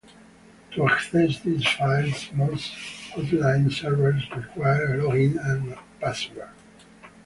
[0.71, 2.73] To access these files most
[3.11, 6.49] Hotline servers required a login and password.